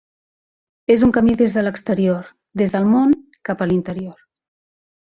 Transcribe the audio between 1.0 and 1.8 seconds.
un camí des de